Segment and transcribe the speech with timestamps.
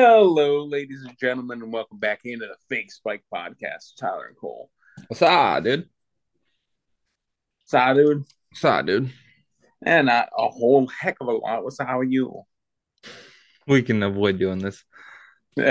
[0.00, 3.96] Hello, ladies and gentlemen, and welcome back into the Fake Spike Podcast.
[3.98, 4.70] Tyler and Cole.
[5.08, 5.88] What's up, dude?
[7.64, 9.12] So, dude, What's up, dude?
[9.84, 11.64] and not a whole heck of a lot.
[11.64, 11.88] What's up?
[11.88, 12.42] how are you?
[13.66, 14.84] We can avoid doing this.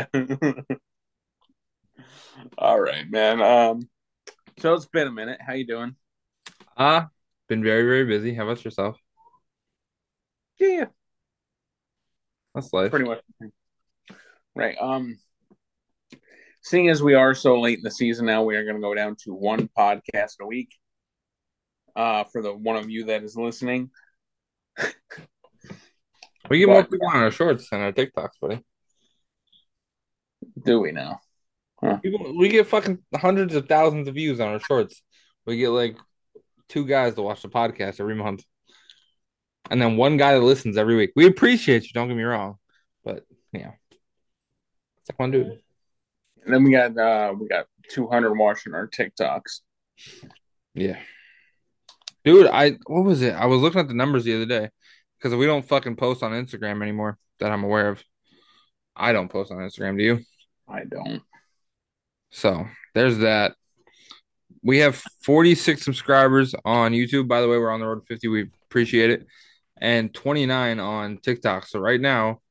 [2.57, 3.41] All right, man.
[3.41, 3.87] Um,
[4.59, 5.39] so it's been a minute.
[5.39, 5.95] How you doing?
[6.75, 7.07] Ah,
[7.47, 8.33] been very, very busy.
[8.33, 8.97] How about yourself?
[10.59, 10.87] Yeah,
[12.53, 12.89] That's life.
[12.91, 13.21] pretty much.
[14.57, 14.75] Right.
[14.79, 15.17] Um,
[16.63, 18.95] seeing as we are so late in the season now, we are going to go
[18.95, 20.69] down to one podcast a week.
[21.95, 23.89] Uh, for the one of you that is listening,
[26.49, 28.63] We get more But- people on our shorts than our TikToks, buddy.
[30.63, 31.19] do we now?
[32.01, 35.01] People, we get fucking hundreds of thousands of views on our shorts.
[35.45, 35.97] We get like
[36.69, 38.43] two guys to watch the podcast every month,
[39.69, 41.11] and then one guy that listens every week.
[41.15, 41.89] We appreciate you.
[41.93, 42.55] Don't get me wrong,
[43.03, 43.71] but yeah,
[45.07, 45.59] it's like dude.
[46.45, 49.61] And then we got uh, we got two hundred watching our TikToks.
[50.73, 50.97] Yeah.
[52.23, 53.33] Dude, I what was it?
[53.33, 54.69] I was looking at the numbers the other day
[55.17, 58.03] because we don't fucking post on Instagram anymore that I'm aware of.
[58.95, 60.19] I don't post on Instagram, do you?
[60.67, 61.21] I don't.
[62.31, 63.55] So there's that.
[64.63, 67.27] We have 46 subscribers on YouTube.
[67.27, 68.27] By the way, we're on the road to 50.
[68.27, 69.27] We appreciate it.
[69.79, 71.67] And 29 on TikTok.
[71.67, 72.41] So right now,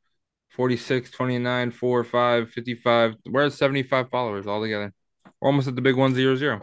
[0.57, 3.15] 46, 29, 4, 5, 55.
[3.27, 4.93] We're at 75 followers altogether.
[5.41, 6.63] We're almost at the big 100.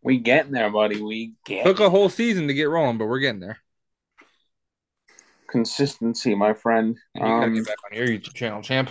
[0.00, 1.02] We getting there, buddy.
[1.02, 3.58] We get Took a whole season to get rolling, but we're getting there.
[5.48, 6.98] consistency, my friend.
[7.14, 8.90] You gotta Um, get back on your YouTube channel, champ.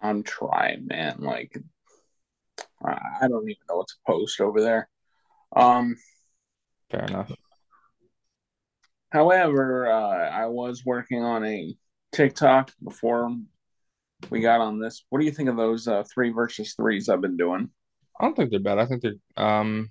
[0.00, 1.16] I'm trying, man.
[1.20, 1.56] Like,
[2.84, 4.88] I I don't even know what to post over there.
[5.54, 5.96] Um,
[6.90, 7.32] Fair enough.
[9.14, 11.74] However, uh, I was working on a
[12.12, 13.34] TikTok before
[14.28, 15.04] we got on this.
[15.08, 17.70] What do you think of those uh, three versus threes I've been doing?
[18.20, 18.78] I don't think they're bad.
[18.78, 19.90] I think they're um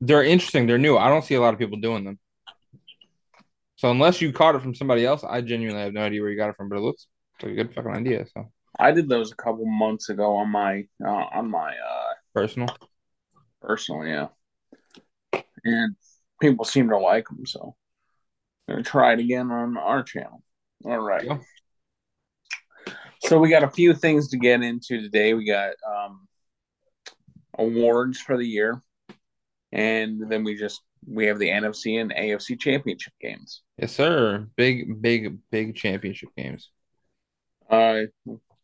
[0.00, 0.66] they're interesting.
[0.66, 0.96] They're new.
[0.96, 2.18] I don't see a lot of people doing them.
[3.76, 6.36] So unless you caught it from somebody else, I genuinely have no idea where you
[6.36, 7.06] got it from, but it looks
[7.42, 8.26] like a good fucking idea.
[8.32, 12.68] So I did those a couple months ago on my uh, on my uh, personal.
[13.60, 14.28] personal, yeah,
[15.64, 15.96] and
[16.40, 17.46] people seem to like them.
[17.46, 17.74] So,
[18.68, 20.42] I'm gonna try it again on our channel.
[20.84, 21.24] All right.
[21.24, 21.38] Yeah.
[23.20, 25.32] So we got a few things to get into today.
[25.32, 26.28] We got um,
[27.58, 28.82] awards for the year,
[29.72, 33.62] and then we just we have the NFC and AFC championship games.
[33.78, 34.46] Yes, sir.
[34.56, 36.70] Big, big, big championship games.
[37.70, 38.02] Uh,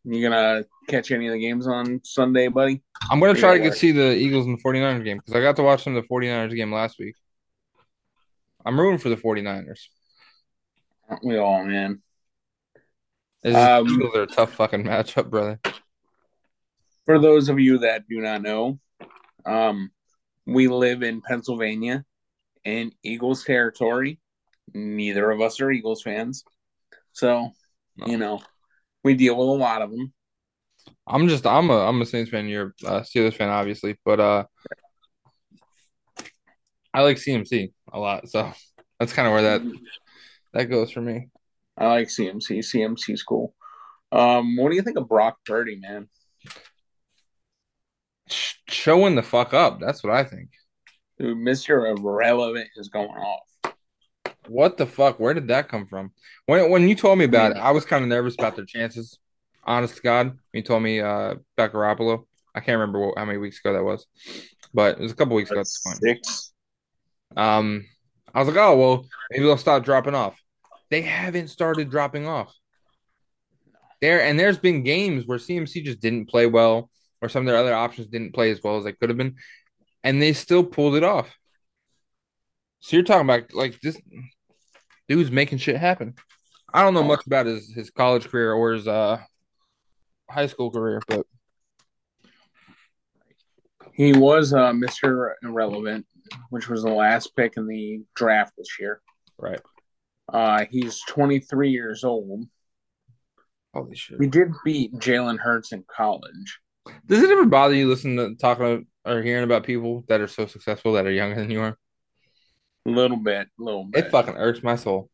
[0.03, 2.83] you gonna catch any of the games on Sunday, buddy?
[3.09, 5.55] I'm gonna try to get see the Eagles and the 49ers game because I got
[5.55, 7.15] to watch some of the 49ers game last week.
[8.65, 9.79] I'm rooting for the 49ers.
[11.09, 12.01] Aren't we all, man?
[13.43, 15.59] Just- Um, Eagles are a tough fucking matchup, brother.
[17.05, 18.79] For those of you that do not know,
[19.45, 19.91] um,
[20.45, 22.05] we live in Pennsylvania
[22.63, 24.19] in Eagles territory.
[24.73, 26.43] Neither of us are Eagles fans,
[27.11, 27.51] so
[27.97, 28.07] No.
[28.07, 28.41] you know
[29.03, 30.13] we deal with a lot of them.
[31.07, 32.47] I'm just I'm a I'm a Saints fan.
[32.47, 34.45] You're a Steelers fan, obviously, but uh,
[36.93, 38.51] I like CMC a lot, so
[38.99, 39.61] that's kind of where that
[40.53, 41.29] that goes for me.
[41.77, 42.59] I like CMC.
[42.59, 43.53] CMC's cool.
[44.11, 46.09] Um, what do you think of Brock Purdy, man?
[48.67, 49.79] Showing the fuck up.
[49.79, 50.49] That's what I think.
[51.17, 53.73] Dude, Mister Irrelevant is going off.
[54.47, 55.19] What the fuck?
[55.19, 56.11] Where did that come from?
[56.45, 59.17] When when you told me about it, I was kind of nervous about their chances.
[59.63, 62.25] Honest to God, you told me uh about Garoppolo.
[62.53, 64.07] I can't remember what, how many weeks ago that was,
[64.73, 65.59] but it was a couple weeks ago.
[65.59, 65.97] at this point.
[65.97, 66.50] Six.
[67.35, 67.85] Um,
[68.33, 70.37] I was like, oh well, maybe they'll stop dropping off.
[70.89, 72.53] They haven't started dropping off.
[74.01, 76.89] There and there's been games where CMC just didn't play well,
[77.21, 79.35] or some of their other options didn't play as well as they could have been,
[80.03, 81.29] and they still pulled it off.
[82.79, 83.99] So you're talking about like this
[85.07, 86.15] dude's making shit happen.
[86.73, 89.19] I don't know much about his his college career or his uh
[90.29, 91.25] high school career, but
[93.93, 95.33] He was uh, Mr.
[95.43, 96.05] Irrelevant,
[96.49, 99.01] which was the last pick in the draft this year.
[99.37, 99.61] right.
[100.31, 102.45] Uh, he's 23 years old.
[103.73, 104.21] Holy shit.
[104.21, 106.59] He did beat Jalen Hurts in college.
[107.05, 110.45] Does it ever bother you listening to talking or hearing about people that are so
[110.45, 111.77] successful that are younger than you are?
[112.85, 114.05] A little bit, a little bit.
[114.05, 115.09] It fucking irks my soul.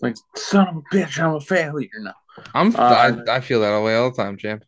[0.00, 2.14] like, son of a bitch, I'm a failure now.
[2.54, 4.64] I'm Uh, I, I feel that way all the time, champ.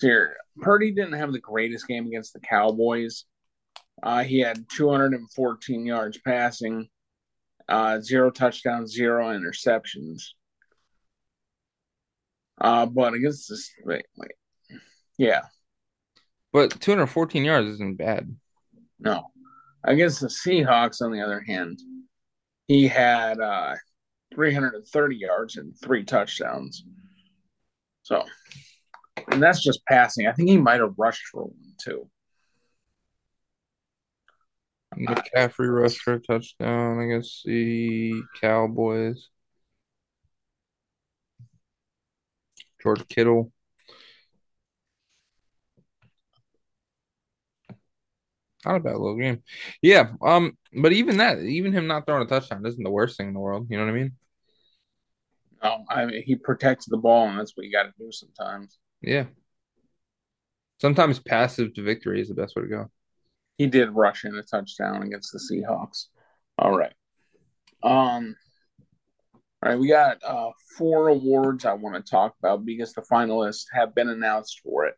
[0.00, 3.24] Here, Purdy didn't have the greatest game against the Cowboys.
[4.02, 6.88] Uh, he had 214 yards passing
[7.68, 10.22] uh, zero touchdowns, zero interceptions.
[12.60, 14.30] Uh, but against this, wait, wait,
[15.18, 15.42] yeah,
[16.52, 18.34] But 214 yards isn't bad.
[19.00, 19.30] no,
[19.82, 21.80] against the Seahawks, on the other hand,
[22.68, 23.74] he had uh,
[24.34, 26.84] 330 yards and three touchdowns.
[28.02, 28.24] So,
[29.28, 30.26] and that's just passing.
[30.26, 32.08] I think he might have rushed for one too.
[34.96, 39.28] McCaffrey rushed for a touchdown against the Cowboys.
[42.82, 43.50] George Kittle.
[48.64, 49.42] Not a bad little game.
[49.82, 50.12] Yeah.
[50.22, 53.34] Um, but even that, even him not throwing a touchdown isn't the worst thing in
[53.34, 53.66] the world.
[53.70, 54.12] You know what I mean?
[55.62, 58.78] No, I mean he protects the ball, and that's what you got to do sometimes.
[59.06, 59.26] Yeah.
[60.80, 62.90] Sometimes passive to victory is the best way to go.
[63.56, 66.06] He did rush in a touchdown against the Seahawks.
[66.58, 66.92] All right.
[67.82, 68.36] Um.
[69.62, 73.64] All right, we got uh, four awards I want to talk about because the finalists
[73.72, 74.94] have been announced for it.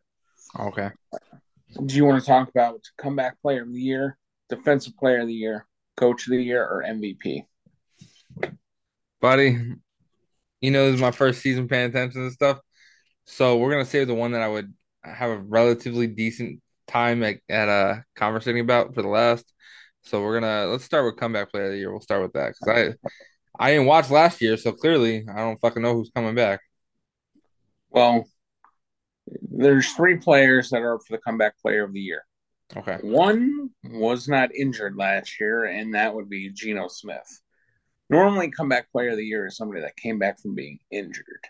[0.59, 0.91] Okay.
[1.85, 4.19] Do you want to talk about comeback player of the year,
[4.49, 7.45] defensive player of the year, coach of the year, or MVP?
[9.21, 9.57] Buddy,
[10.61, 12.59] you know, this is my first season paying attention to stuff.
[13.27, 17.37] So we're gonna save the one that I would have a relatively decent time at,
[17.49, 19.45] at uh conversating about for the last.
[20.03, 21.91] So we're gonna let's start with comeback player of the year.
[21.91, 22.97] We'll start with that because
[23.59, 26.61] I I didn't watch last year, so clearly I don't fucking know who's coming back.
[27.91, 28.27] Well,
[29.43, 32.23] there's three players that are up for the comeback player of the year.
[32.77, 32.99] Okay.
[33.03, 37.41] One was not injured last year, and that would be Geno Smith.
[38.11, 41.45] Normally, comeback player of the year is somebody that came back from being injured.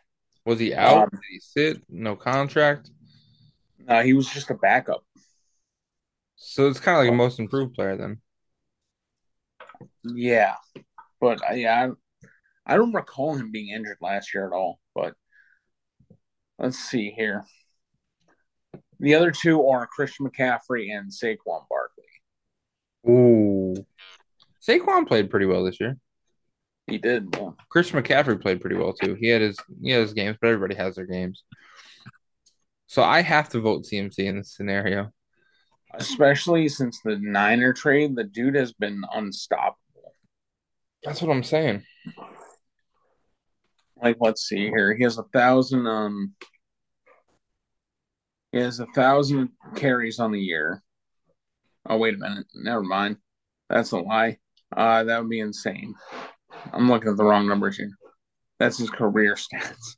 [0.46, 1.02] Was he out?
[1.02, 1.82] Um, Did he sit?
[1.90, 2.90] No contract.
[3.87, 5.04] Uh, he was just a backup.
[6.37, 8.20] So it's kind of like a most improved player then.
[10.04, 10.54] Yeah,
[11.20, 11.88] but uh, yeah,
[12.66, 14.78] I, I don't recall him being injured last year at all.
[14.94, 15.14] But
[16.58, 17.44] let's see here.
[19.00, 22.04] The other two are Christian McCaffrey and Saquon Barkley.
[23.08, 23.75] Ooh.
[24.66, 25.96] Saquon played pretty well this year.
[26.87, 27.29] He did.
[27.35, 27.50] Yeah.
[27.69, 29.15] Chris McCaffrey played pretty well too.
[29.15, 31.43] He had his he had his games, but everybody has their games.
[32.87, 35.11] So I have to vote CMC in this scenario.
[35.94, 40.15] Especially since the Niner trade, the dude has been unstoppable.
[41.03, 41.83] That's what I'm saying.
[44.00, 44.94] Like, let's see here.
[44.94, 45.87] He has a thousand.
[45.87, 46.35] Um,
[48.53, 50.82] he has a thousand carries on the year.
[51.89, 52.47] Oh wait a minute.
[52.55, 53.17] Never mind.
[53.69, 54.39] That's a lie.
[54.77, 55.94] Uh, that would be insane.
[56.73, 57.91] I'm looking at the wrong numbers here.
[58.59, 59.97] That's his career stats.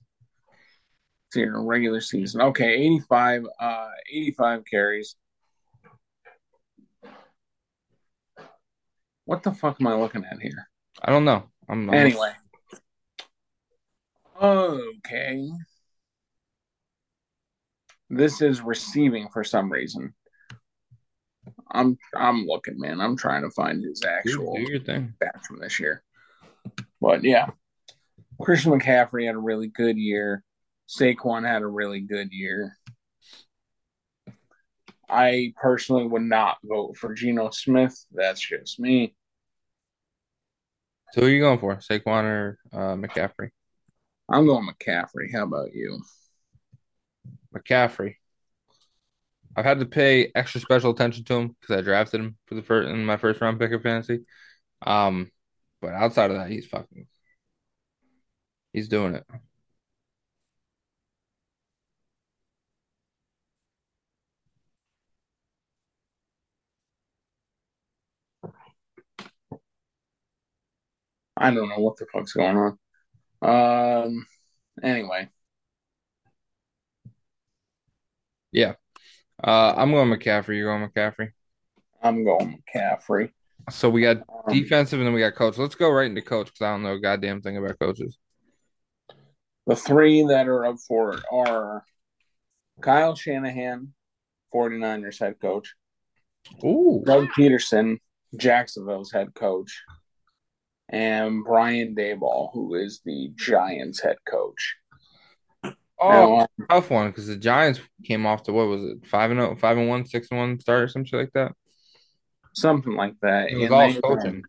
[1.33, 2.41] See here, regular season.
[2.41, 5.17] Okay, 85, uh, 85 carries.
[9.27, 10.69] What the fuck am I looking at here?
[11.03, 11.45] I don't know.
[11.69, 12.33] I'm, I'm Anyway.
[14.41, 15.51] Okay.
[18.09, 20.15] This is receiving for some reason.
[21.71, 23.01] I'm I'm looking, man.
[23.01, 26.03] I'm trying to find his actual do stats from this year.
[27.01, 27.51] But yeah,
[28.41, 30.43] Christian McCaffrey had a really good year.
[30.89, 32.77] Saquon had a really good year.
[35.09, 38.05] I personally would not vote for Geno Smith.
[38.13, 39.15] That's just me.
[41.13, 41.77] So who are you going for?
[41.77, 43.51] Saquon or uh, McCaffrey?
[44.29, 45.33] I'm going McCaffrey.
[45.33, 46.03] How about you?
[47.57, 48.17] McCaffrey.
[49.57, 52.63] I've had to pay extra special attention to him because I drafted him for the
[52.63, 54.21] first in my first round pick of fantasy.
[54.83, 55.33] Um,
[55.81, 57.07] but outside of that, he's fucking
[58.73, 59.25] he's doing it.
[71.37, 72.79] I don't know what the fuck's going on.
[73.43, 74.27] Um.
[74.83, 75.31] Anyway,
[78.53, 78.75] Yeah.
[79.43, 80.57] Uh, I'm going McCaffrey.
[80.57, 81.33] You're going McCaffrey.
[82.03, 83.31] I'm going McCaffrey.
[83.69, 85.59] So we got Um, defensive and then we got coach.
[85.59, 88.19] Let's go right into coach because I don't know a goddamn thing about coaches.
[89.67, 91.85] the three that are up for it are
[92.81, 93.93] Kyle Shanahan,
[94.55, 95.75] 49ers head coach,
[96.65, 97.03] Ooh.
[97.05, 97.99] Doug Pederson,
[98.37, 99.83] Jacksonville's head coach,
[100.89, 104.77] and Brian Daboll, who is the Giants head coach.
[106.01, 109.07] Oh, Now, tough one because the Giants came off to what was it?
[109.07, 111.53] Five and oh, five and one, six and one start or some shit like that.
[112.61, 113.51] Something like that.
[113.51, 114.43] It was And all they- coaching.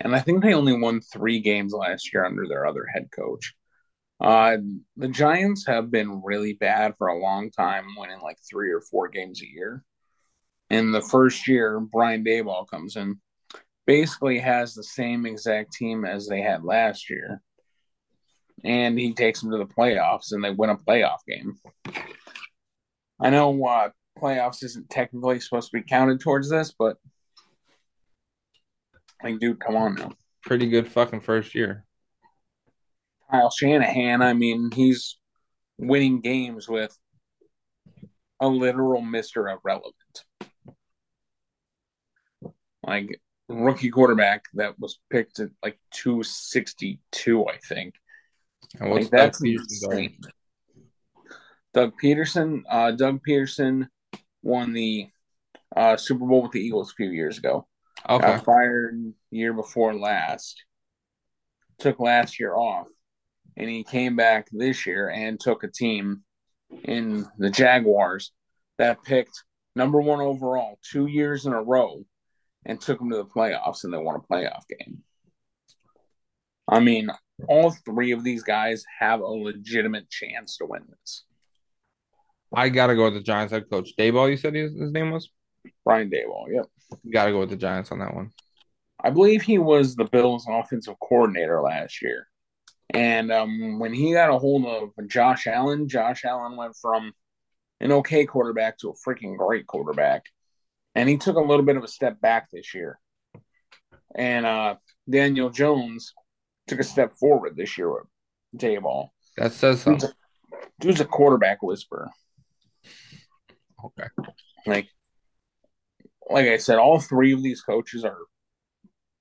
[0.00, 3.54] and I think they only won three games last year under their other head coach.
[4.20, 4.58] Uh,
[4.96, 9.08] the Giants have been really bad for a long time, winning like three or four
[9.08, 9.84] games a year.
[10.70, 13.20] In the first year, Brian Daboll comes in.
[13.86, 17.42] basically has the same exact team as they had last year.
[18.64, 21.58] And he takes them to the playoffs and they win a playoff game.
[23.20, 26.96] I know uh, playoffs isn't technically supposed to be counted towards this, but
[29.22, 30.12] like, dude, come on now.
[30.44, 31.84] Pretty good fucking first year.
[33.30, 35.18] Kyle Shanahan, I mean, he's
[35.78, 36.96] winning games with
[38.40, 39.50] a literal Mr.
[39.50, 39.94] Irrelevant.
[42.86, 47.94] Like rookie quarterback that was picked at like 262, I think.
[48.78, 50.18] And what's Like, that's Doug Pederson insane.
[51.72, 53.88] Doug Pederson, uh, Doug Pederson
[54.44, 55.08] won the
[55.74, 57.66] uh, Super Bowl with the Eagles a few years ago.
[58.08, 58.24] Okay.
[58.24, 60.62] Got fired year before last.
[61.78, 62.86] Took last year off,
[63.56, 66.22] and he came back this year and took a team
[66.84, 68.32] in the Jaguars
[68.78, 69.42] that picked
[69.74, 72.04] number one overall two years in a row,
[72.64, 75.02] and took them to the playoffs, and they won a playoff game.
[76.68, 77.10] I mean,
[77.48, 81.24] all three of these guys have a legitimate chance to win this.
[82.56, 83.92] I gotta go with the Giants head coach.
[83.98, 85.30] Daboll, you said his, his name was?
[85.84, 86.66] Brian Daboll, yep.
[87.12, 88.30] Gotta go with the Giants on that one.
[89.02, 92.26] I believe he was the Bills' offensive coordinator last year.
[92.90, 97.12] And um, when he got a hold of Josh Allen, Josh Allen went from
[97.80, 100.24] an okay quarterback to a freaking great quarterback.
[100.94, 102.98] And he took a little bit of a step back this year.
[104.14, 104.76] And uh,
[105.10, 106.14] Daniel Jones
[106.68, 108.04] took a step forward this year with
[108.56, 109.08] Daboll.
[109.36, 110.10] That says Dude's something.
[110.10, 112.10] a, dude's a quarterback whisperer.
[113.84, 114.08] Okay.
[114.66, 114.88] Like,
[116.28, 118.18] like I said, all three of these coaches are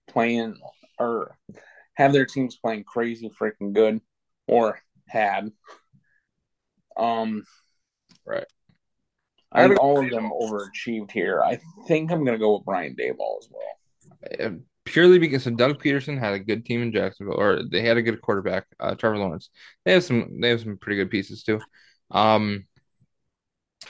[0.08, 0.58] playing
[1.00, 1.38] or
[1.96, 4.02] have their teams playing crazy freaking good
[4.48, 5.52] or had.
[6.96, 7.44] Um,
[8.26, 8.46] Right.
[9.52, 11.42] I think all of them overachieved here.
[11.44, 14.48] I think I'm gonna go with Brian Daboll as well.
[14.48, 17.96] Uh, Purely because so Doug Pederson had a good team in Jacksonville, or they had
[17.98, 19.50] a good quarterback, uh, Trevor Lawrence.
[19.86, 21.62] They have some, they have some pretty good pieces too.
[22.12, 22.66] Um,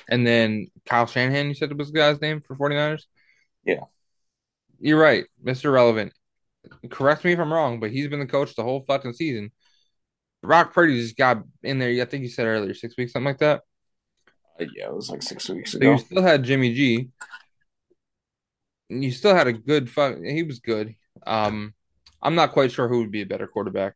[0.10, 3.04] and then Kyle Shanahan, you said it was the guy's name for 49ers?
[3.66, 3.86] Yeah.
[4.80, 5.72] You're right, Mr.
[5.72, 6.14] Relevant.
[6.90, 9.52] Correct me if I'm wrong, but he's been the coach the whole fucking season.
[10.42, 13.40] Brock Purdy just got in there, I think you said earlier, six weeks, something like
[13.40, 13.62] that.
[14.60, 15.92] Uh, Yeah, it was like six weeks So ago.
[15.94, 17.10] you still had Jimmy G.
[18.90, 20.18] You still had a good fuck.
[20.22, 20.96] He was good.
[21.26, 21.74] Um,
[22.22, 23.96] I'm not quite sure who would be a better quarterback,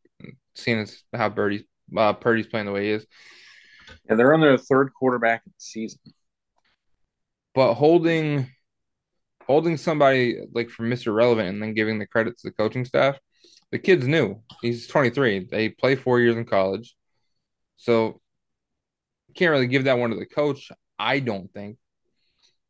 [0.55, 1.63] seeing as how Birdie's
[1.95, 3.05] uh, Purdy's playing the way he is.
[4.09, 5.99] Yeah, they're on their third quarterback of the season.
[7.53, 8.49] But holding
[9.45, 11.15] holding somebody like from Mr.
[11.15, 13.17] Relevant and then giving the credit to the coaching staff,
[13.71, 14.41] the kid's new.
[14.61, 15.47] He's 23.
[15.49, 16.95] They play four years in college,
[17.77, 18.21] so
[19.37, 20.71] can't really give that one to the coach.
[20.99, 21.77] I don't think.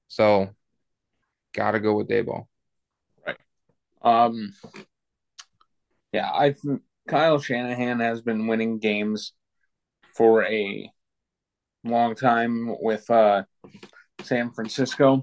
[0.09, 0.49] So,
[1.53, 2.45] gotta go with Daboll.
[3.25, 3.37] Right.
[4.01, 4.53] Um,
[6.11, 9.33] yeah, I think Kyle Shanahan has been winning games
[10.13, 10.91] for a
[11.87, 13.43] long time with uh,
[14.21, 15.21] San Francisco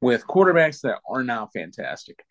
[0.00, 2.22] with quarterbacks that are now fantastic.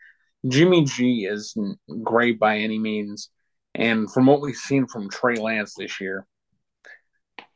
[0.48, 1.58] Jimmy G is
[2.04, 3.30] great by any means,
[3.74, 6.28] and from what we've seen from Trey Lance this year,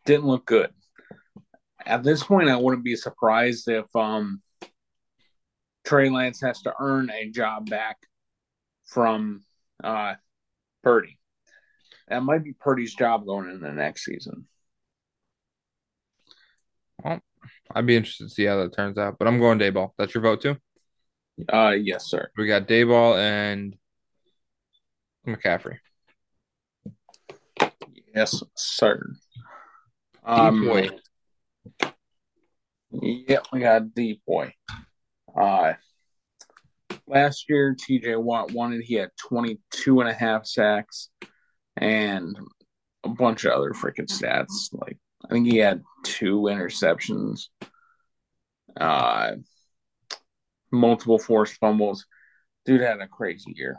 [0.06, 0.72] didn't look good.
[1.86, 4.42] At this point, I wouldn't be surprised if um,
[5.86, 7.98] Trey Lance has to earn a job back
[8.86, 9.42] from
[9.84, 10.16] uh,
[10.84, 11.20] Purdy.
[12.08, 14.48] That might be Purdy's job going into the next season.
[17.74, 19.18] I'd be interested to see how that turns out.
[19.20, 19.92] But I'm going Daboll.
[19.98, 20.58] That's your vote too?
[21.52, 22.30] Uh, yes, sir.
[22.38, 23.76] We got Daboll and
[25.28, 25.78] McCaffrey.
[28.16, 29.14] Yes, sir.
[30.26, 30.90] Um, boy.
[32.92, 34.54] Yep, we got deep boy.
[35.40, 35.74] Uh,
[37.06, 41.10] last year, TJ Watt wanted, he had 22 and a half sacks
[41.76, 42.36] and
[43.04, 44.70] a bunch of other freaking stats.
[44.72, 47.48] Like, I think he had two interceptions,
[48.80, 49.32] uh,
[50.72, 52.06] multiple forced fumbles.
[52.66, 53.78] Dude had a crazy year.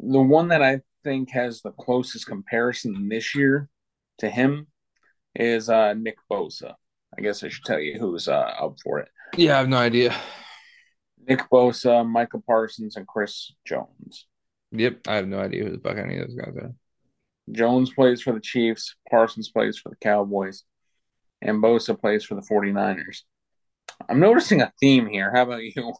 [0.00, 3.68] The one that I think has the closest comparison this year
[4.18, 4.66] to him
[5.34, 6.74] is uh, Nick Bosa.
[7.16, 9.08] I guess I should tell you who's uh, up for it.
[9.36, 10.14] Yeah, I have no idea.
[11.26, 14.26] Nick Bosa, Micah Parsons, and Chris Jones.
[14.72, 16.72] Yep, I have no idea who the fuck any of those guys are.
[17.52, 20.64] Jones plays for the Chiefs, Parsons plays for the Cowboys,
[21.40, 23.22] and Bosa plays for the 49ers.
[24.08, 25.32] I'm noticing a theme here.
[25.34, 25.72] How about you?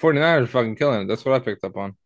[0.00, 1.08] 49ers are fucking killing it.
[1.08, 1.96] That's what I picked up on.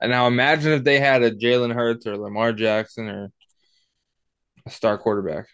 [0.00, 3.32] And now imagine if they had a Jalen Hurts or Lamar Jackson or
[4.64, 5.46] a star quarterback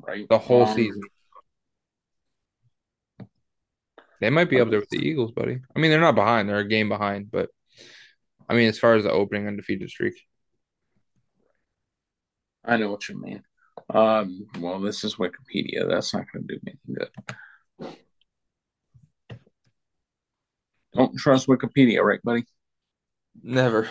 [0.00, 0.28] Right?
[0.28, 1.02] the whole Um, season.
[4.20, 5.60] They might be up there with the Eagles, buddy.
[5.74, 7.30] I mean, they're not behind; they're a game behind.
[7.30, 7.50] But
[8.48, 10.14] I mean, as far as the opening undefeated streak,
[12.64, 13.42] I know what you mean.
[13.90, 15.88] Um, well, this is Wikipedia.
[15.88, 17.94] That's not going to do me any good.
[20.94, 22.44] Don't trust Wikipedia, right, buddy?
[23.42, 23.88] never.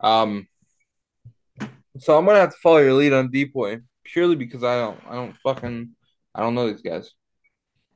[0.00, 0.46] Um,
[1.98, 5.14] so I'm gonna have to follow your lead on DPOY purely because I don't, I
[5.14, 5.96] don't fucking,
[6.34, 7.12] I don't know these guys.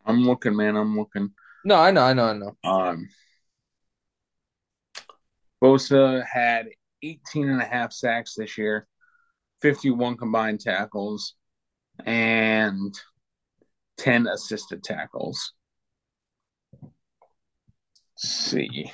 [0.06, 0.76] I'm looking, man.
[0.76, 1.30] I'm looking.
[1.64, 2.56] No, I know, I know, I know.
[2.64, 3.08] Um,
[5.62, 6.68] Bosa had
[7.02, 8.86] 18 and a half sacks this year,
[9.60, 11.34] 51 combined tackles,
[12.04, 12.98] and
[13.98, 15.52] 10 assisted tackles.
[16.82, 18.90] Let's see.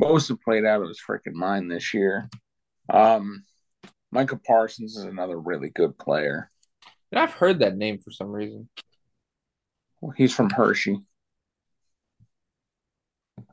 [0.00, 2.28] Bosa played out of his freaking mind this year.
[2.88, 3.44] Um,
[4.12, 6.50] Micah Parsons is another really good player.
[7.12, 8.68] I've heard that name for some reason.
[10.16, 10.98] He's from Hershey.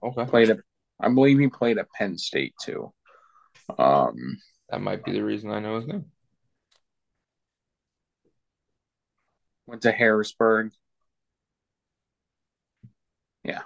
[0.03, 0.59] Okay, Played at,
[0.99, 2.93] I believe he played at Penn State too.
[3.77, 4.37] Um,
[4.69, 6.05] that might be the reason I know his name.
[9.67, 10.71] went to Harrisburg.
[13.43, 13.61] Yeah.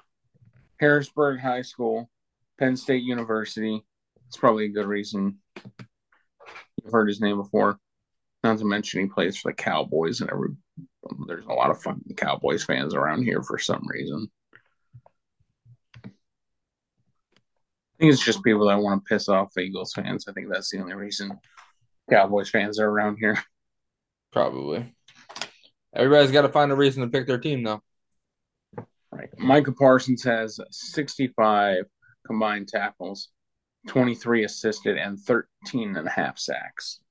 [0.79, 2.09] Harrisburg High School,
[2.57, 3.83] Penn State University.
[4.27, 5.39] It's probably a good reason.
[6.81, 7.79] You've heard his name before.
[8.43, 10.49] Not to mention he plays for the Cowboys and every
[11.09, 14.29] um, there's a lot of fucking Cowboys fans around here for some reason.
[16.05, 16.09] I
[17.99, 20.25] think it's just people that want to piss off Eagles fans.
[20.27, 21.37] I think that's the only reason
[22.09, 23.37] Cowboys fans are around here.
[24.31, 24.93] Probably.
[25.93, 27.81] Everybody's got to find a reason to pick their team, though.
[29.11, 29.29] Right.
[29.37, 31.85] Micah Parsons has 65
[32.25, 33.29] combined tackles,
[33.87, 37.01] 23 assisted, and 13 and a half sacks.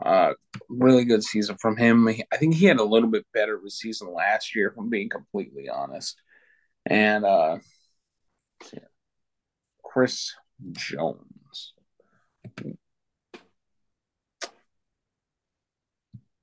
[0.00, 0.32] Uh,
[0.68, 2.08] really good season from him.
[2.08, 4.90] I think he had a little bit better of a season last year, if I'm
[4.90, 6.20] being completely honest.
[6.86, 7.58] And uh,
[9.84, 10.32] Chris
[10.72, 11.74] Jones.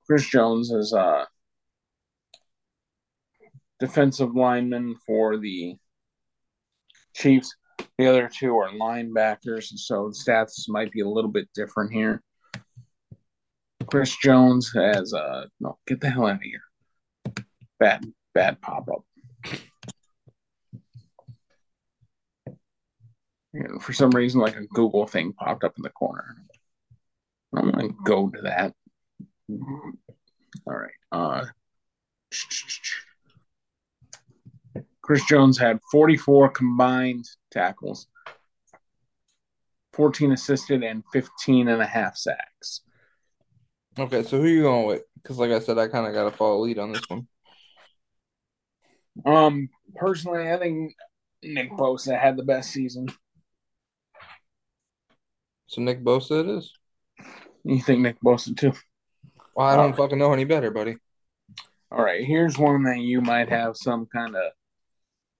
[0.06, 1.26] Chris Jones is a
[3.80, 5.76] defensive lineman for the
[7.14, 7.54] Chiefs.
[7.98, 12.22] The other two are linebackers, so the stats might be a little bit different here.
[13.86, 16.62] Chris Jones has uh no, get the hell out of here.
[17.78, 19.04] Bad, bad pop up.
[23.80, 26.36] for some reason, like a Google thing popped up in the corner.
[27.54, 28.74] I'm gonna go to that.
[29.50, 30.90] All right.
[31.12, 31.44] Uh,
[35.00, 38.08] Chris Jones had 44 combined tackles,
[39.92, 42.82] 14 assisted, and 15 and a half sacks.
[43.98, 45.02] Okay, so who are you going with?
[45.14, 47.26] Because, like I said, I kind of got to follow lead on this one.
[49.24, 50.94] Um, personally, I think
[51.42, 53.08] Nick Bosa had the best season.
[55.66, 56.72] So Nick Bosa it is.
[57.64, 58.72] You think Nick Bosa too?
[59.54, 60.96] Well, I don't fucking know any better, buddy.
[61.90, 64.52] All right, here's one that you might have some kind of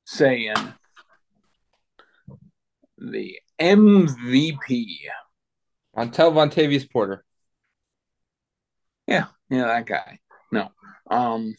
[0.06, 0.74] say in.
[2.98, 4.86] The MVP.
[5.94, 7.24] On Vontavious Porter.
[9.06, 10.18] Yeah, yeah, that guy.
[10.52, 10.70] No.
[11.10, 11.54] Um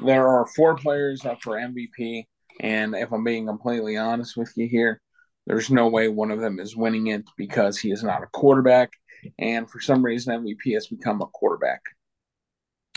[0.00, 2.26] there are four players up for MVP,
[2.60, 5.00] and if I'm being completely honest with you here,
[5.46, 8.92] there's no way one of them is winning it because he is not a quarterback,
[9.40, 11.82] and for some reason MVP has become a quarterback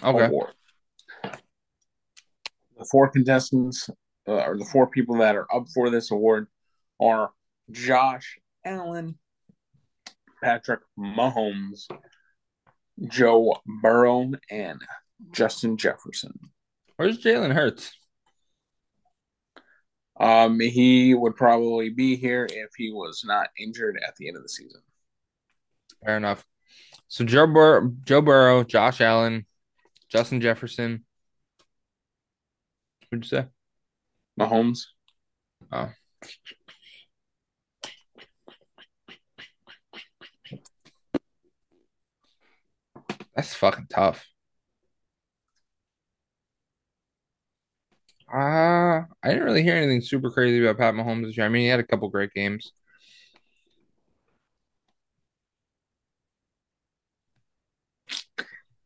[0.04, 0.26] Okay.
[0.26, 0.54] award.
[2.78, 3.90] The four contestants,
[4.28, 6.48] uh, or the four people that are up for this award,
[7.00, 7.32] are
[7.72, 9.18] Josh Allen,
[10.44, 11.88] Patrick Mahomes,
[13.08, 14.82] Joe Burrow, and
[15.32, 16.38] Justin Jefferson.
[16.98, 17.92] Where's Jalen Hurts?
[20.20, 24.44] Um, he would probably be here if he was not injured at the end of
[24.44, 24.82] the season.
[26.06, 26.46] Fair enough.
[27.08, 29.46] So Joe Bur- Joe Burrow, Josh Allen,
[30.10, 31.06] Justin Jefferson.
[33.10, 33.48] What'd you say?
[34.40, 34.86] Mahomes.
[35.72, 35.90] Oh.
[43.42, 44.28] That's fucking tough.
[48.32, 51.48] Uh, I didn't really hear anything super crazy about Pat Mahomes this year.
[51.48, 52.72] I mean, he had a couple great games.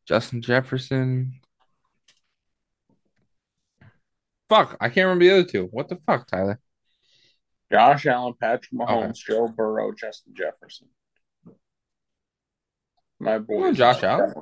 [0.05, 1.33] Justin Jefferson.
[4.47, 5.65] Fuck, I can't remember the other two.
[5.65, 6.61] What the fuck, Tyler?
[7.69, 10.87] Josh Allen, Patrick Mahomes, Joe Burrow, Justin Jefferson.
[13.25, 14.33] My boy, Josh Allen.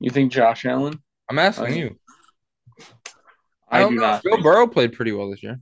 [0.00, 1.02] You think Josh Allen?
[1.30, 1.96] I'm asking I, you.
[3.70, 4.02] I, I do know.
[4.02, 4.22] not.
[4.22, 5.58] Joe Burrow played pretty well this year.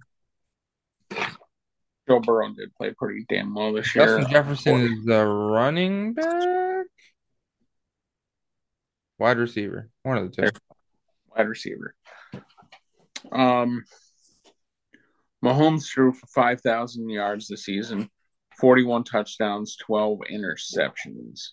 [2.09, 4.05] Joe Burrow did play pretty damn well this year.
[4.05, 6.87] Justin Jefferson is the running back,
[9.21, 10.49] wide receiver, one of the two.
[11.37, 11.95] Wide receiver.
[13.31, 13.85] Um,
[15.45, 18.11] Mahomes threw for five thousand yards this season,
[18.61, 21.49] forty-one touchdowns, twelve interceptions.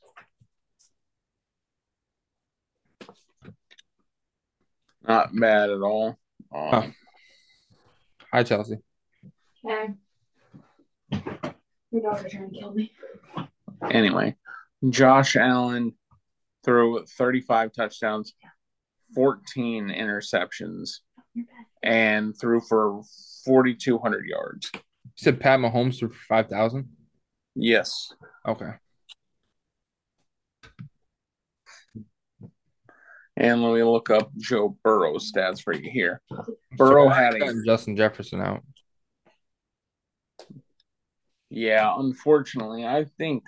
[5.08, 6.17] Not bad at all.
[6.54, 6.91] Um, oh.
[8.34, 8.78] Hi, Chelsea.
[9.65, 9.89] Hey.
[11.91, 12.91] Your dog are trying to kill me.
[13.89, 14.36] Anyway,
[14.89, 15.93] Josh Allen
[16.65, 18.34] threw 35 touchdowns,
[19.15, 20.98] 14 interceptions,
[21.82, 23.02] and threw for
[23.46, 24.70] 4,200 yards.
[24.74, 24.82] You
[25.15, 26.89] said Pat Mahomes threw for 5,000?
[27.60, 28.13] Yes.
[28.48, 28.72] Okay.
[33.36, 36.22] And let me look up Joe Burrow's stats for you here.
[36.72, 38.63] Burrow had a Justin Jefferson out.
[41.50, 43.43] Yeah, unfortunately, I think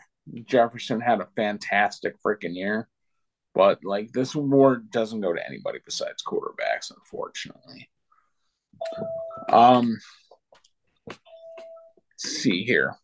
[0.46, 2.88] Jefferson had a fantastic freaking year.
[3.56, 7.90] But like this award doesn't go to anybody besides quarterbacks, unfortunately.
[9.50, 9.98] Um
[12.18, 12.96] see here.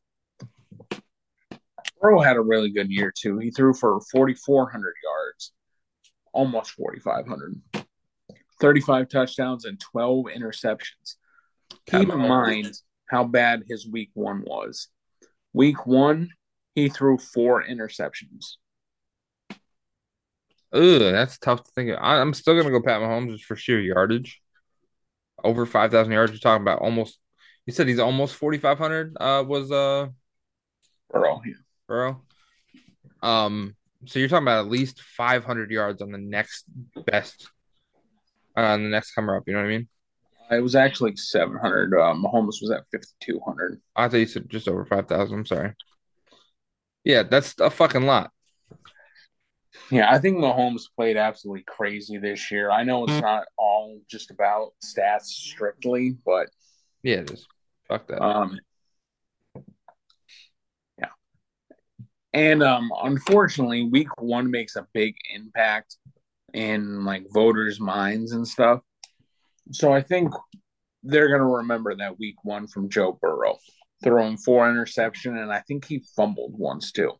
[2.02, 3.38] Burrow had a really good year too.
[3.40, 5.54] He threw for 4,400 yards,
[6.34, 7.62] almost 4,500,
[8.60, 11.16] 35 touchdowns, and 12 interceptions.
[11.88, 12.74] Keep in mind
[13.10, 14.90] how bad his week one was.
[15.54, 16.30] Week one,
[16.74, 18.58] he threw four interceptions.
[20.74, 22.00] Ugh, that's tough to think of.
[22.02, 24.42] I, am still gonna go Pat Mahomes just for sheer yardage.
[25.44, 26.32] Over five thousand yards.
[26.32, 27.20] You're talking about almost.
[27.66, 29.16] You said he's almost forty five hundred.
[29.20, 30.08] Uh, was uh,
[31.10, 31.42] Burrow.
[31.46, 31.54] Yeah.
[31.88, 32.22] Burrow.
[33.22, 36.66] Um, so you're talking about at least five hundred yards on the next
[37.06, 37.50] best,
[38.56, 39.44] uh, on the next comer up.
[39.48, 39.88] You know what I mean?
[40.52, 41.94] It was actually 700.
[41.94, 43.82] Uh, Mahomes was at 5,200.
[43.96, 45.36] I thought you said just over 5,000.
[45.36, 45.74] I'm sorry.
[47.04, 48.32] Yeah, that's a fucking lot.
[49.92, 52.72] Yeah, I think Mahomes played absolutely crazy this year.
[52.72, 53.26] I know it's mm-hmm.
[53.26, 56.50] not all just about stats strictly, but
[57.04, 57.48] yeah, it is.
[57.88, 58.22] Fuck that.
[58.22, 58.60] Um,
[62.36, 65.96] and um, unfortunately, week one makes a big impact
[66.54, 68.82] in like voters' minds and stuff.
[69.72, 70.34] So I think
[71.02, 73.58] they're going to remember that week one from Joe Burrow
[74.04, 77.14] throwing four interception, and I think he fumbled once too.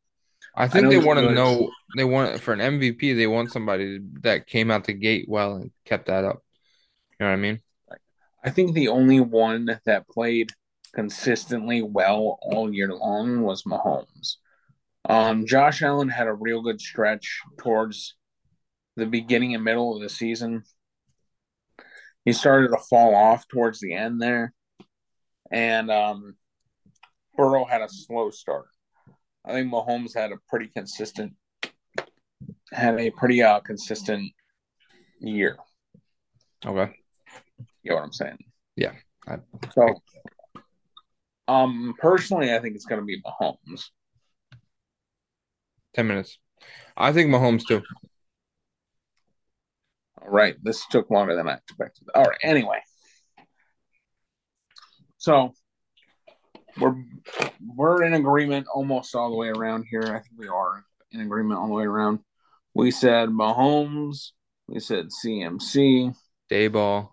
[0.54, 3.16] I think I they want to know they want for an MVP.
[3.16, 6.44] They want somebody that came out the gate well and kept that up.
[7.18, 7.62] You know what I mean?
[8.44, 10.52] I think the only one that played
[10.94, 14.36] consistently well all year long was Mahomes.
[15.08, 18.16] Um, Josh Allen had a real good stretch towards
[18.96, 20.64] the beginning and middle of the season
[22.26, 24.52] he started to fall off towards the end there,
[25.52, 26.36] and um,
[27.38, 28.66] Burrow had a slow start.
[29.46, 31.34] I think Mahomes had a pretty consistent
[32.72, 34.32] had a pretty uh, consistent
[35.20, 35.58] year.
[36.66, 36.92] Okay,
[37.84, 38.40] you know what I'm saying?
[38.76, 38.94] Yeah.
[39.28, 39.38] I,
[39.74, 40.02] so,
[41.48, 43.90] um, personally, I think it's going to be Mahomes.
[45.96, 46.38] Ten minutes.
[46.98, 47.82] I think Mahomes too.
[50.22, 52.10] All right, this took longer than I expected.
[52.14, 52.80] All right, anyway.
[55.18, 55.54] So
[56.80, 56.96] we're
[57.66, 60.04] we're in agreement almost all the way around here.
[60.04, 62.20] I think we are in agreement all the way around.
[62.74, 64.32] We said Mahomes.
[64.68, 66.14] We said CMC.
[66.52, 67.10] Daboll.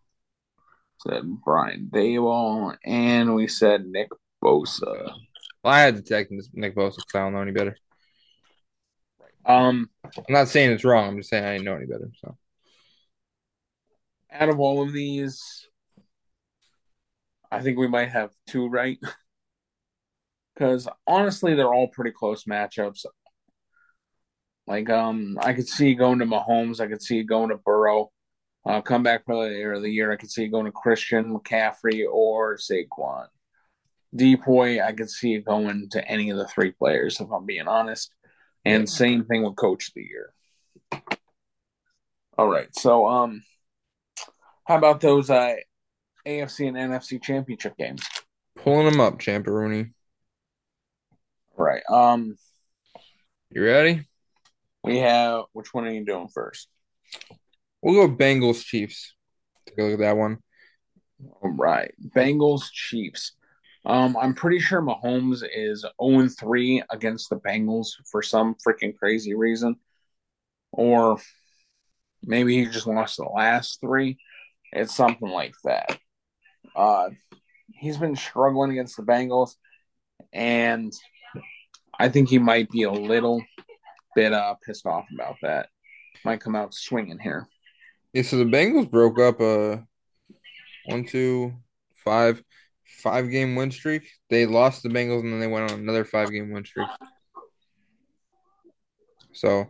[1.06, 4.08] Said Brian Daboll, and we said Nick
[4.42, 5.14] Bosa.
[5.62, 7.76] Well, I had to take Nick Bosa because I don't know any better.
[9.44, 11.08] Um, I'm not saying it's wrong.
[11.08, 12.10] I'm just saying I didn't know any better.
[12.20, 12.36] So
[14.32, 15.68] out of all of these,
[17.50, 18.98] I think we might have two right.
[20.54, 23.06] Because honestly, they're all pretty close matchups.
[24.66, 26.78] Like, um, I could see going to Mahomes.
[26.78, 28.10] I could see going to Burrow.
[28.64, 30.12] Uh, come back player of the year.
[30.12, 33.28] I could see going to Christian McCaffrey or Saquon.
[34.14, 37.66] DPOY, I could see it going to any of the three players, if I'm being
[37.66, 38.12] honest.
[38.64, 40.32] And same thing with Coach of the Year.
[42.38, 43.42] All right, so um,
[44.64, 45.54] how about those uh,
[46.26, 48.02] AFC and NFC championship games?
[48.56, 49.92] Pulling them up, Champeroni.
[51.56, 51.82] Right.
[51.90, 52.36] Um,
[53.50, 54.06] you ready?
[54.82, 55.44] We have.
[55.52, 56.68] Which one are you doing first?
[57.82, 59.14] We'll go Bengals, Chiefs.
[59.66, 60.38] Take a look at that one.
[61.40, 63.32] All right, Bengals, Chiefs.
[63.84, 69.34] Um, I'm pretty sure Mahomes is 0 3 against the Bengals for some freaking crazy
[69.34, 69.76] reason.
[70.70, 71.18] Or
[72.22, 74.18] maybe he just lost the last three.
[74.72, 75.98] It's something like that.
[76.74, 77.10] Uh,
[77.68, 79.56] he's been struggling against the Bengals,
[80.32, 80.92] and
[81.98, 83.42] I think he might be a little
[84.14, 85.68] bit uh, pissed off about that.
[86.24, 87.48] Might come out swinging here.
[88.12, 89.84] Yeah, so the Bengals broke up a
[90.86, 91.54] one, two,
[91.96, 92.42] five,
[92.98, 94.08] five game win streak.
[94.30, 96.88] They lost the Bengals and then they went on another five game win streak.
[99.32, 99.66] So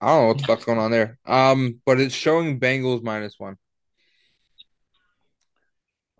[0.00, 1.18] I don't know what the fuck's going on there.
[1.26, 3.56] Um, but it's showing Bengals minus one.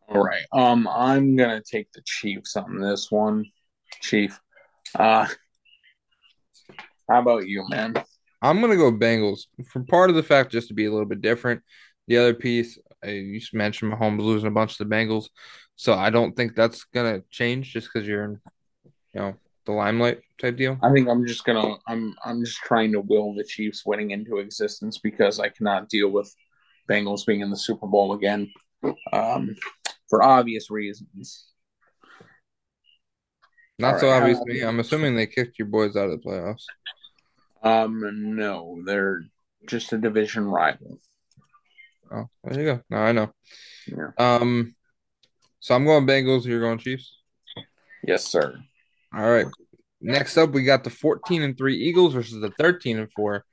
[0.08, 0.44] All right.
[0.52, 3.46] Um, I'm gonna take the Chiefs on this one.
[4.00, 4.38] Chief.
[4.94, 5.26] Uh
[7.08, 7.94] how about you, man?
[8.40, 11.20] I'm gonna go Bengals for part of the fact just to be a little bit
[11.20, 11.62] different.
[12.08, 15.28] The other piece, I you just mentioned Mahomes losing a bunch to the Bengals,
[15.76, 18.40] so I don't think that's gonna change just because you're in,
[18.84, 20.78] you know, the limelight type deal.
[20.82, 24.38] I think I'm just gonna I'm I'm just trying to will the Chiefs winning into
[24.38, 26.34] existence because I cannot deal with
[26.88, 28.50] Bengals being in the Super Bowl again.
[29.12, 29.54] Um
[30.08, 31.46] for obvious reasons.
[33.78, 34.60] Not All so right, obvious to me.
[34.62, 36.64] I'm assuming they kicked your boys out of the playoffs.
[37.62, 39.22] Um no, they're
[39.66, 40.98] just a division rival.
[42.10, 42.82] Oh, there you go.
[42.90, 43.32] No, I know.
[43.86, 44.10] Yeah.
[44.18, 44.74] Um,
[45.62, 46.44] so I'm going Bengals.
[46.44, 47.18] You're going Chiefs.
[48.04, 48.58] Yes, sir.
[49.14, 49.46] All right.
[50.00, 53.44] Next up, we got the 14 and 3 Eagles versus the 13 and 4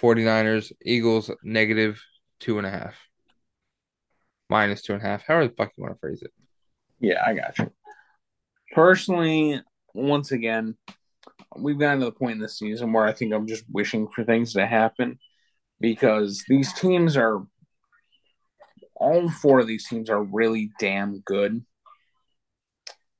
[0.00, 0.70] 49ers.
[0.84, 2.00] Eagles negative
[2.38, 2.94] two and a half.
[4.48, 5.24] Minus two and a half.
[5.26, 6.30] However the fuck you want to phrase it.
[7.00, 7.72] Yeah, I got you.
[8.72, 9.60] Personally,
[9.94, 10.76] once again,
[11.58, 14.22] we've gotten to the point in this season where I think I'm just wishing for
[14.22, 15.18] things to happen
[15.80, 17.44] because these teams are
[19.02, 21.64] all four of these teams are really damn good.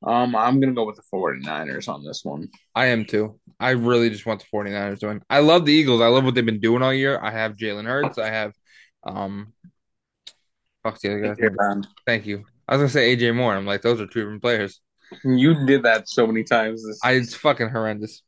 [0.05, 2.49] Um, I'm gonna go with the 49ers on this one.
[2.75, 3.39] I am too.
[3.61, 5.23] I really just want the 49ers to win.
[5.31, 6.01] I love the Eagles.
[6.01, 7.21] I love what they've been doing all year.
[7.21, 8.19] I have Jalen Hurts.
[8.19, 8.53] I have
[9.05, 9.53] um
[10.83, 11.51] fuck's the other guy's?
[11.61, 12.45] Um, Thank you.
[12.69, 13.55] I was gonna say AJ Moore.
[13.55, 14.81] I'm like, those are two different players.
[15.25, 16.85] You did that so many times.
[16.85, 18.23] This I it's fucking horrendous.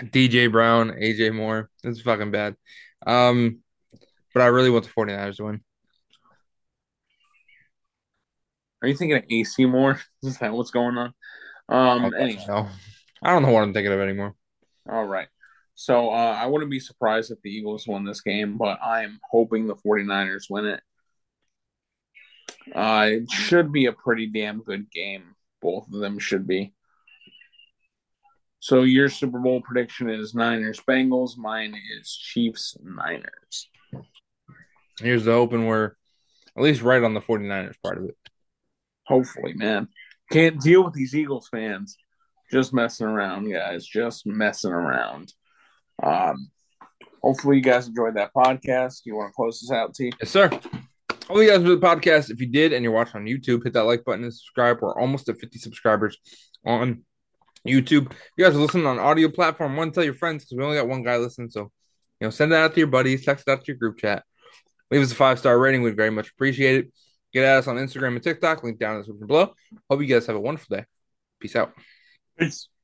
[0.00, 1.70] DJ Brown, AJ Moore.
[1.82, 2.54] It's fucking bad.
[3.04, 3.60] Um,
[4.32, 5.60] but I really want the 49ers to win.
[8.82, 10.00] Are you thinking of AC more?
[10.22, 11.14] Is that what's going on?
[11.68, 12.66] Um, Okay, anyway.
[13.22, 14.34] I don't know what I'm thinking of anymore.
[14.88, 15.28] All right.
[15.74, 19.20] So uh, I wouldn't be surprised if the Eagles won this game, but I am
[19.30, 20.80] hoping the 49ers win it.
[22.74, 25.34] Uh, it should be a pretty damn good game.
[25.62, 26.74] Both of them should be.
[28.60, 31.36] So your Super Bowl prediction is Niners Bengals.
[31.36, 33.68] Mine is Chiefs Niners.
[34.98, 35.92] Here's the open we're
[36.56, 38.16] at least right on the 49ers part of it.
[39.08, 39.88] Hopefully, man.
[40.30, 41.96] Can't deal with these Eagles fans.
[42.52, 43.86] Just messing around, guys.
[43.86, 45.32] Just messing around.
[46.02, 46.50] Um,
[47.22, 49.00] hopefully you guys enjoyed that podcast.
[49.06, 50.12] You want to close this out, T?
[50.20, 50.48] Yes, sir.
[50.48, 52.30] Hope you guys enjoyed the podcast.
[52.30, 54.78] If you did and you're watching on YouTube, hit that like button and subscribe.
[54.82, 56.18] We're almost at 50 subscribers
[56.66, 57.02] on
[57.66, 58.12] YouTube.
[58.12, 60.76] If you guys are listening on audio platform, one, tell your friends because we only
[60.76, 61.50] got one guy listening.
[61.50, 61.70] So,
[62.20, 64.24] you know, send that out to your buddies, text it out to your group chat.
[64.90, 65.82] Leave us a five star rating.
[65.82, 66.92] We'd very much appreciate it.
[67.32, 68.62] Get at us on Instagram and TikTok.
[68.62, 69.54] Link down in the description below.
[69.90, 70.84] Hope you guys have a wonderful day.
[71.40, 71.72] Peace out.
[72.38, 72.68] Peace.